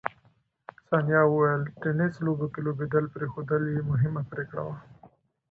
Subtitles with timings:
[0.87, 4.75] ثانیه وویل، ټېنس لوبو کې لوبېدل پرېښودل یې مهمه پرېکړه وه.